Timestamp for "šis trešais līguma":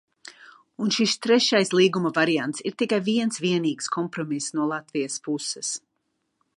0.95-2.11